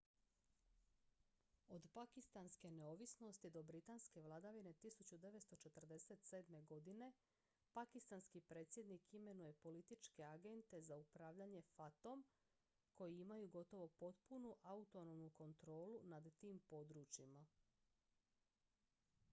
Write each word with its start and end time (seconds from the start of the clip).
od 1.67 1.83
pakistanske 1.95 2.69
neovisnosti 2.77 3.47
od 3.49 3.57
britanske 3.65 4.21
vladavine 4.21 4.71
1947. 4.83 6.63
godine 6.71 7.11
pakistanski 7.73 8.41
predsjednik 8.41 9.13
imenuje 9.19 9.53
političke 9.53 10.23
agente 10.23 10.81
za 10.81 10.97
upravljanje 10.97 11.61
fata-om 11.75 12.25
koji 12.93 13.19
imaju 13.19 13.47
gotovo 13.57 13.87
potpunu 13.87 14.55
autonomnu 14.63 15.29
kontrolu 15.29 15.99
nad 16.03 16.31
tim 16.39 16.59
područjima 16.59 17.45